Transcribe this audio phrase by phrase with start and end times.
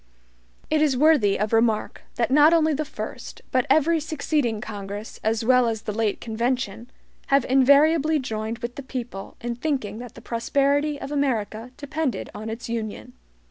[0.71, 5.45] It is worthy of remark that not only the first, but every succeeding Congress, as
[5.45, 6.89] well as the late convention,
[7.27, 12.49] have invariably joined with the people in thinking that the prosperity of America depended on
[12.49, 13.13] its Union.